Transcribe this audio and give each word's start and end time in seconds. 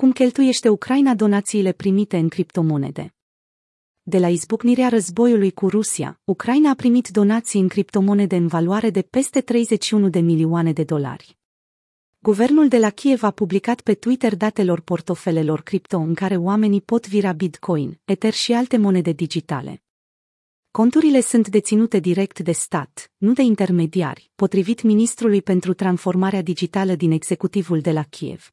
Cum 0.00 0.12
cheltuiește 0.12 0.68
Ucraina 0.68 1.14
donațiile 1.14 1.72
primite 1.72 2.16
în 2.16 2.28
criptomonede? 2.28 3.14
De 4.02 4.18
la 4.18 4.28
izbucnirea 4.28 4.88
războiului 4.88 5.50
cu 5.50 5.68
Rusia, 5.68 6.20
Ucraina 6.24 6.70
a 6.70 6.74
primit 6.74 7.08
donații 7.08 7.60
în 7.60 7.68
criptomonede 7.68 8.36
în 8.36 8.46
valoare 8.46 8.90
de 8.90 9.02
peste 9.02 9.40
31 9.40 10.08
de 10.08 10.20
milioane 10.20 10.72
de 10.72 10.84
dolari. 10.84 11.38
Guvernul 12.18 12.68
de 12.68 12.78
la 12.78 12.90
Kiev 12.90 13.22
a 13.22 13.30
publicat 13.30 13.80
pe 13.80 13.94
Twitter 13.94 14.36
datelor 14.36 14.80
portofelelor 14.80 15.62
cripto 15.62 15.98
în 15.98 16.14
care 16.14 16.36
oamenii 16.36 16.80
pot 16.80 17.08
vira 17.08 17.32
Bitcoin, 17.32 18.00
Ether 18.04 18.32
și 18.32 18.52
alte 18.52 18.76
monede 18.76 19.12
digitale. 19.12 19.82
Conturile 20.70 21.20
sunt 21.20 21.48
deținute 21.48 21.98
direct 21.98 22.38
de 22.38 22.52
stat, 22.52 23.12
nu 23.16 23.32
de 23.32 23.42
intermediari, 23.42 24.30
potrivit 24.34 24.82
ministrului 24.82 25.42
pentru 25.42 25.74
transformarea 25.74 26.42
digitală 26.42 26.94
din 26.94 27.10
executivul 27.10 27.80
de 27.80 27.92
la 27.92 28.02
Kiev. 28.02 28.52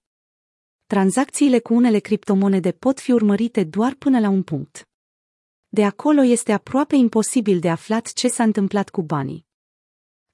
Tranzacțiile 0.88 1.60
cu 1.60 1.74
unele 1.74 2.00
criptomonede 2.00 2.72
pot 2.72 3.00
fi 3.00 3.12
urmărite 3.12 3.64
doar 3.64 3.94
până 3.94 4.20
la 4.20 4.30
un 4.30 4.44
punct. 4.44 4.88
De 5.68 5.86
acolo 5.86 6.24
este 6.24 6.52
aproape 6.52 6.96
imposibil 6.96 7.60
de 7.60 7.70
aflat 7.70 8.14
ce 8.14 8.28
s-a 8.28 8.44
întâmplat 8.44 8.90
cu 8.90 9.02
banii. 9.02 9.46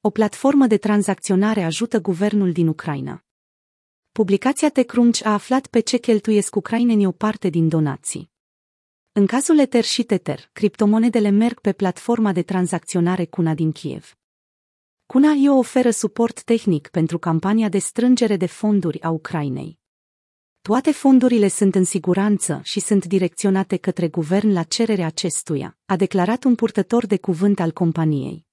O 0.02 0.10
platformă 0.10 0.68
de 0.68 0.78
tranzacționare 0.78 1.64
ajută 1.64 2.00
guvernul 2.00 2.52
din 2.52 2.68
Ucraina. 2.68 3.24
Publicația 4.12 4.70
TechCrunch 4.70 5.26
a 5.26 5.34
aflat 5.34 5.68
pe 5.68 5.80
ce 5.80 5.98
cheltuiesc 5.98 6.56
ucrainenii 6.56 7.06
o 7.06 7.12
parte 7.12 7.50
din 7.50 7.68
donații. 7.68 8.32
În 9.12 9.26
cazul 9.26 9.60
Ether 9.60 9.84
și 9.84 10.04
Tether, 10.04 10.50
criptomonedele 10.54 11.30
merg 11.30 11.60
pe 11.60 11.74
platforma 11.74 12.32
de 12.32 12.44
tranzacționare 12.44 13.26
Cuna 13.26 13.54
din 13.54 13.72
Kiev. 13.72 14.18
Cuna 15.06 15.32
IO 15.32 15.54
oferă 15.54 15.90
suport 15.90 16.44
tehnic 16.44 16.88
pentru 16.88 17.20
campania 17.20 17.70
de 17.70 17.78
strângere 17.78 18.38
de 18.38 18.46
fonduri 18.46 19.02
a 19.02 19.10
Ucrainei. 19.10 19.81
Toate 20.62 20.92
fondurile 20.92 21.48
sunt 21.48 21.76
în 21.76 21.84
siguranță 21.84 22.60
și 22.64 22.80
sunt 22.80 23.06
direcționate 23.06 23.78
către 23.78 24.08
guvern 24.08 24.52
la 24.52 24.64
cererea 24.64 25.06
acestuia, 25.06 25.78
a 25.86 25.96
declarat 25.96 26.44
un 26.44 26.56
purtător 26.56 27.06
de 27.06 27.18
cuvânt 27.18 27.60
al 27.60 27.72
companiei. 27.72 28.46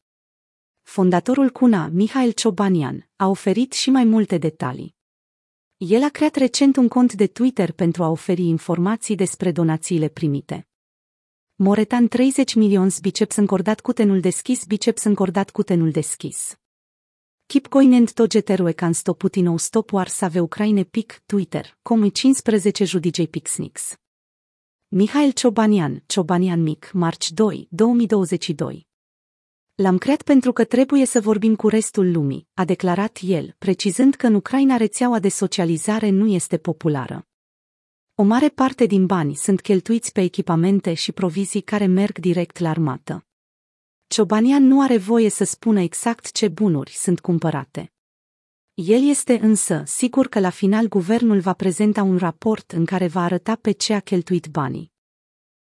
Fondatorul 0.82 1.50
Cuna, 1.50 1.86
Mihail 1.86 2.32
Ciobanian, 2.32 3.08
a 3.16 3.26
oferit 3.26 3.72
și 3.72 3.90
mai 3.90 4.04
multe 4.04 4.38
detalii. 4.38 4.96
El 5.76 6.02
a 6.02 6.08
creat 6.08 6.34
recent 6.34 6.76
un 6.76 6.88
cont 6.88 7.12
de 7.12 7.26
Twitter 7.26 7.72
pentru 7.72 8.02
a 8.02 8.08
oferi 8.08 8.42
informații 8.42 9.14
despre 9.14 9.52
donațiile 9.52 10.08
primite. 10.08 10.68
Moretan 11.54 12.08
30 12.08 12.54
milioni 12.54 12.94
biceps 13.00 13.36
încordat 13.36 13.80
cu 13.80 13.92
tenul 13.92 14.20
deschis 14.20 14.64
biceps 14.64 15.02
încordat 15.02 15.50
cu 15.50 15.62
tenul 15.62 15.90
deschis. 15.90 16.58
Keep 17.50 17.68
going 17.68 17.94
and 17.94 18.12
togeteru 18.12 18.72
can 18.72 18.92
stop 18.92 19.18
Putin 19.18 19.56
stop 19.56 19.90
war 19.90 20.08
save 20.08 20.40
Ucraine 20.40 20.84
pic 20.84 21.22
Twitter, 21.26 21.78
comi 21.82 22.10
15 22.10 22.84
judicei 22.84 23.28
Pixnix. 23.28 23.94
Mihail 24.88 25.32
Ciobanian, 25.32 26.02
Ciobanian 26.06 26.62
Mic, 26.62 26.90
marci 26.92 27.30
2, 27.30 27.66
2022 27.70 28.86
L-am 29.74 29.98
creat 29.98 30.22
pentru 30.22 30.52
că 30.52 30.64
trebuie 30.64 31.06
să 31.06 31.20
vorbim 31.20 31.56
cu 31.56 31.68
restul 31.68 32.10
lumii, 32.10 32.46
a 32.54 32.64
declarat 32.64 33.18
el, 33.22 33.54
precizând 33.58 34.14
că 34.14 34.26
în 34.26 34.34
Ucraina 34.34 34.76
rețeaua 34.76 35.18
de 35.18 35.28
socializare 35.28 36.10
nu 36.10 36.26
este 36.26 36.56
populară. 36.56 37.26
O 38.14 38.22
mare 38.22 38.48
parte 38.48 38.86
din 38.86 39.06
bani 39.06 39.34
sunt 39.34 39.60
cheltuiți 39.60 40.12
pe 40.12 40.20
echipamente 40.20 40.94
și 40.94 41.12
provizii 41.12 41.60
care 41.60 41.86
merg 41.86 42.18
direct 42.18 42.58
la 42.58 42.68
armată. 42.68 43.27
Ciobanian 44.08 44.66
nu 44.66 44.80
are 44.80 44.96
voie 44.96 45.28
să 45.28 45.44
spună 45.44 45.80
exact 45.80 46.32
ce 46.32 46.48
bunuri 46.48 46.90
sunt 46.90 47.20
cumpărate. 47.20 47.92
El 48.74 49.08
este 49.08 49.38
însă 49.42 49.82
sigur 49.86 50.28
că 50.28 50.40
la 50.40 50.50
final 50.50 50.88
guvernul 50.88 51.40
va 51.40 51.52
prezenta 51.52 52.02
un 52.02 52.16
raport 52.16 52.72
în 52.72 52.84
care 52.84 53.06
va 53.06 53.22
arăta 53.22 53.54
pe 53.54 53.70
ce 53.70 53.94
a 53.94 54.00
cheltuit 54.00 54.46
banii. 54.46 54.92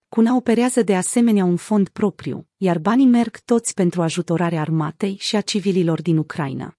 Cuna 0.09 0.35
operează 0.35 0.81
de 0.81 0.95
asemenea 0.95 1.43
un 1.43 1.55
fond 1.55 1.89
propriu, 1.89 2.47
iar 2.57 2.79
banii 2.79 3.05
merg 3.05 3.37
toți 3.37 3.73
pentru 3.73 4.01
ajutorarea 4.01 4.61
armatei 4.61 5.15
și 5.19 5.35
a 5.35 5.41
civililor 5.41 6.01
din 6.01 6.17
Ucraina. 6.17 6.77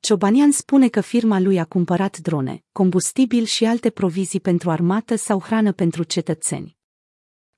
Ciobanian 0.00 0.50
spune 0.50 0.88
că 0.88 1.00
firma 1.00 1.40
lui 1.40 1.58
a 1.58 1.64
cumpărat 1.64 2.18
drone, 2.18 2.64
combustibil 2.72 3.44
și 3.44 3.64
alte 3.64 3.90
provizii 3.90 4.40
pentru 4.40 4.70
armată 4.70 5.16
sau 5.16 5.40
hrană 5.40 5.72
pentru 5.72 6.02
cetățeni. 6.02 6.77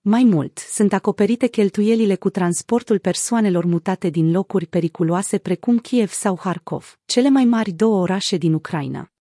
Mai 0.03 0.25
mult, 0.25 0.59
sunt 0.59 0.93
acoperite 0.93 1.47
cheltuielile 1.47 2.17
cu 2.17 2.31
transportul 2.31 2.99
persoanelor 2.99 3.65
mutate 3.65 4.09
din 4.09 4.31
locuri 4.31 4.67
periculoase 4.67 5.39
precum 5.39 5.79
Kiev 5.79 6.11
sau 6.11 6.39
Harkov, 6.39 6.99
cele 7.05 7.29
mai 7.29 7.45
mari 7.45 7.71
două 7.71 8.01
orașe 8.01 8.37
din 8.37 8.53
Ucraina. 8.53 9.13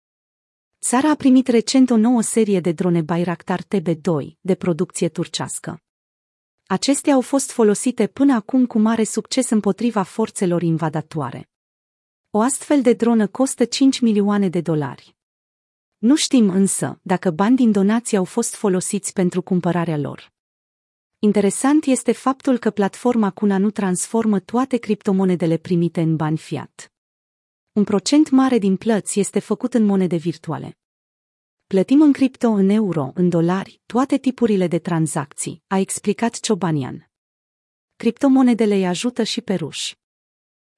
Țara 0.80 1.10
a 1.10 1.14
primit 1.14 1.48
recent 1.48 1.90
o 1.90 1.96
nouă 1.96 2.22
serie 2.22 2.60
de 2.60 2.72
drone 2.72 3.00
Bayraktar 3.00 3.62
TB2, 3.62 4.36
de 4.40 4.54
producție 4.54 5.08
turcească. 5.08 5.80
Acestea 6.66 7.14
au 7.14 7.20
fost 7.20 7.50
folosite 7.50 8.06
până 8.06 8.34
acum 8.34 8.66
cu 8.66 8.78
mare 8.78 9.04
succes 9.04 9.50
împotriva 9.50 10.02
forțelor 10.02 10.62
invadatoare. 10.62 11.50
O 12.30 12.40
astfel 12.40 12.82
de 12.82 12.92
dronă 12.92 13.26
costă 13.26 13.64
5 13.64 14.00
milioane 14.00 14.48
de 14.48 14.60
dolari. 14.60 15.16
Nu 15.98 16.16
știm 16.16 16.48
însă 16.48 17.00
dacă 17.02 17.30
bani 17.30 17.56
din 17.56 17.72
donații 17.72 18.16
au 18.16 18.24
fost 18.24 18.54
folosiți 18.54 19.12
pentru 19.12 19.42
cumpărarea 19.42 19.96
lor. 19.96 20.32
Interesant 21.22 21.84
este 21.84 22.12
faptul 22.12 22.58
că 22.58 22.70
platforma 22.70 23.30
Cuna 23.30 23.58
nu 23.58 23.70
transformă 23.70 24.40
toate 24.40 24.76
criptomonedele 24.76 25.56
primite 25.56 26.00
în 26.00 26.16
bani 26.16 26.36
fiat. 26.36 26.92
Un 27.72 27.84
procent 27.84 28.30
mare 28.30 28.58
din 28.58 28.76
plăți 28.76 29.20
este 29.20 29.38
făcut 29.38 29.74
în 29.74 29.84
monede 29.84 30.16
virtuale. 30.16 30.78
Plătim 31.66 32.00
în 32.00 32.12
cripto, 32.12 32.48
în 32.48 32.68
euro, 32.68 33.10
în 33.14 33.28
dolari, 33.28 33.80
toate 33.86 34.18
tipurile 34.18 34.66
de 34.66 34.78
tranzacții, 34.78 35.62
a 35.66 35.78
explicat 35.78 36.40
Ciobanian. 36.40 37.10
Criptomonedele 37.96 38.74
îi 38.74 38.86
ajută 38.86 39.22
și 39.22 39.40
pe 39.40 39.54
ruși. 39.54 39.96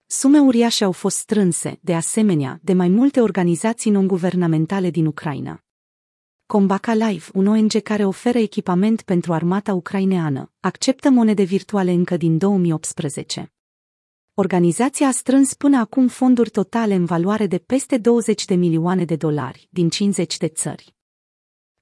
Sume 0.07 0.39
uriașe 0.39 0.85
au 0.85 0.93
fost 0.93 1.17
strânse, 1.17 1.79
de 1.81 1.95
asemenea, 1.95 2.59
de 2.63 2.73
mai 2.73 2.89
multe 2.89 3.21
organizații 3.21 3.91
non-guvernamentale 3.91 4.91
din 4.91 5.07
Ucraina. 5.07 5.62
Combaca 6.47 6.95
Live, 6.95 7.25
un 7.33 7.47
ONG 7.47 7.83
care 7.83 8.05
oferă 8.05 8.39
echipament 8.39 9.03
pentru 9.03 9.33
armata 9.33 9.75
ucraineană, 9.75 10.53
acceptă 10.61 11.11
monede 11.11 11.43
virtuale 11.43 11.91
încă 11.91 12.17
din 12.17 12.39
2018. 12.39 13.53
Organizația 14.35 15.07
a 15.07 15.11
strâns 15.11 15.55
până 15.55 15.79
acum 15.79 16.09
fonduri 16.09 16.51
totale 16.51 16.95
în 16.95 17.05
valoare 17.05 17.47
de 17.47 17.59
peste 17.59 17.99
20 17.99 18.45
de 18.45 18.55
milioane 18.55 19.05
de 19.05 19.17
dolari 19.17 19.69
din 19.71 19.89
50 19.89 20.37
de 20.37 20.49
țări. 20.49 20.95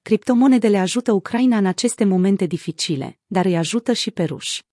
Criptomonedele 0.01 0.77
ajută 0.77 1.11
Ucraina 1.11 1.57
în 1.57 1.65
aceste 1.65 2.03
momente 2.03 2.45
dificile, 2.45 3.19
dar 3.25 3.45
îi 3.45 3.57
ajută 3.57 3.93
și 3.93 4.11
pe 4.11 4.23
ruși. 4.23 4.63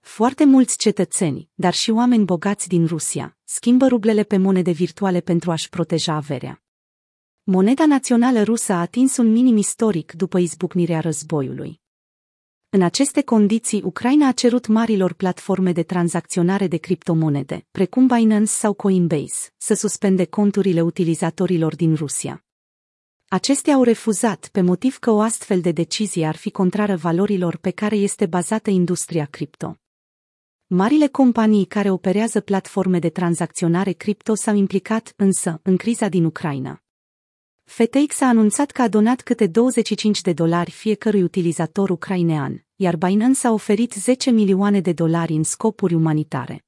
Foarte 0.00 0.44
mulți 0.44 0.78
cetățeni, 0.78 1.50
dar 1.54 1.74
și 1.74 1.90
oameni 1.90 2.24
bogați 2.24 2.68
din 2.68 2.86
Rusia, 2.86 3.38
schimbă 3.44 3.86
rublele 3.86 4.22
pe 4.22 4.36
monede 4.36 4.70
virtuale 4.70 5.20
pentru 5.20 5.50
a-și 5.50 5.68
proteja 5.68 6.12
averea. 6.12 6.65
Moneda 7.48 7.86
națională 7.86 8.42
rusă 8.42 8.72
a 8.72 8.80
atins 8.80 9.16
un 9.16 9.32
minim 9.32 9.56
istoric 9.56 10.12
după 10.12 10.38
izbucnirea 10.38 11.00
războiului. 11.00 11.80
În 12.68 12.82
aceste 12.82 13.22
condiții, 13.22 13.82
Ucraina 13.82 14.26
a 14.26 14.32
cerut 14.32 14.66
marilor 14.66 15.12
platforme 15.12 15.72
de 15.72 15.82
tranzacționare 15.82 16.66
de 16.66 16.76
criptomonede, 16.76 17.66
precum 17.70 18.06
Binance 18.06 18.50
sau 18.50 18.72
Coinbase, 18.72 19.50
să 19.56 19.74
suspende 19.74 20.24
conturile 20.24 20.80
utilizatorilor 20.80 21.76
din 21.76 21.94
Rusia. 21.94 22.44
Acestea 23.28 23.74
au 23.74 23.82
refuzat 23.82 24.48
pe 24.52 24.60
motiv 24.60 24.98
că 24.98 25.10
o 25.10 25.20
astfel 25.20 25.60
de 25.60 25.72
decizie 25.72 26.26
ar 26.26 26.36
fi 26.36 26.50
contrară 26.50 26.96
valorilor 26.96 27.56
pe 27.56 27.70
care 27.70 27.96
este 27.96 28.26
bazată 28.26 28.70
industria 28.70 29.24
cripto. 29.24 29.76
Marile 30.66 31.06
companii 31.06 31.64
care 31.64 31.90
operează 31.90 32.40
platforme 32.40 32.98
de 32.98 33.08
tranzacționare 33.08 33.92
cripto 33.92 34.34
s-au 34.34 34.54
implicat 34.54 35.12
însă 35.16 35.60
în 35.62 35.76
criza 35.76 36.08
din 36.08 36.24
Ucraina. 36.24 36.80
FTX 37.68 38.20
a 38.20 38.26
anunțat 38.26 38.70
că 38.70 38.82
a 38.82 38.88
donat 38.88 39.20
câte 39.20 39.46
25 39.46 40.20
de 40.20 40.32
dolari 40.32 40.70
fiecărui 40.70 41.22
utilizator 41.22 41.90
ucrainean, 41.90 42.64
iar 42.76 42.96
Binance 42.96 43.46
a 43.46 43.52
oferit 43.52 43.92
10 43.92 44.30
milioane 44.30 44.80
de 44.80 44.92
dolari 44.92 45.32
în 45.32 45.42
scopuri 45.42 45.94
umanitare. 45.94 46.65